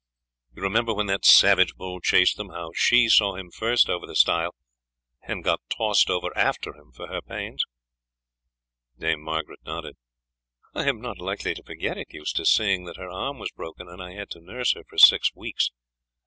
[0.55, 4.15] You remember when that savage bull chased them, how she saw him first over the
[4.15, 4.55] stile
[5.21, 7.63] and got tossed over after him for her pains?"
[8.97, 9.97] Dame Margaret nodded.
[10.73, 14.01] "I am not likely to forget it, Eustace, seeing that her arm was broken and
[14.01, 15.69] I had to nurse her for six weeks.